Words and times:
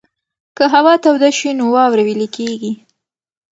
که 0.57 0.63
هوا 0.73 0.93
توده 1.03 1.29
شي 1.37 1.49
نو 1.59 1.65
واوره 1.75 2.03
ویلې 2.05 2.27
کېږي. 2.37 2.71